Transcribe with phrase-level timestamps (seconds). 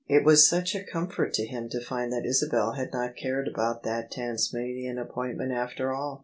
[0.07, 3.83] It was such a comfort to him to find that Isabel had not cared about
[3.83, 6.19] that Tasmanian appointment after all